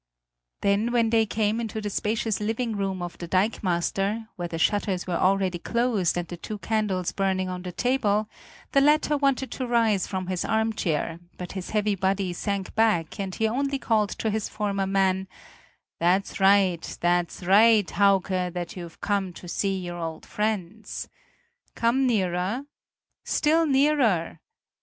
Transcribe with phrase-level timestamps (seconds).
[0.61, 5.05] Then when they came into the spacious living room of the dikemaster, where the shutters
[5.05, 8.27] were already closed and the two candles burning on the table,
[8.71, 13.35] the latter wanted to rise from his armchair, but his heavy body sank back and
[13.35, 15.27] he only called to his former man:
[15.99, 21.09] "That's right, that's right, Hauke, that you've come to see your old friends.
[21.75, 22.65] Come nearer,
[23.23, 24.39] still nearer."